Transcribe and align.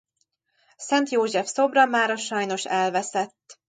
Szent 0.77 1.09
József 1.09 1.47
szobra 1.47 1.85
mára 1.85 2.15
sajnos 2.15 2.65
elveszett. 2.65 3.59